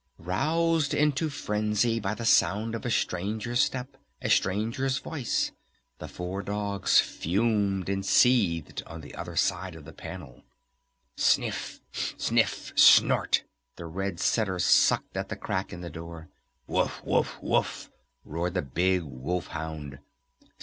[0.17, 5.51] Roused into frenzy by the sound of a stranger's step, a stranger's voice,
[5.99, 10.41] the four dogs fumed and seethed on the other side of the panel.
[11.17, 11.81] "Sniff
[12.17, 13.43] Sniff Snort!"
[13.75, 16.29] the Red Setter sucked at the crack in the door.
[16.65, 17.03] "Woof!
[17.03, 17.39] Woof!
[17.39, 17.91] Woof!"
[18.25, 19.99] roared the big Wolf Hound.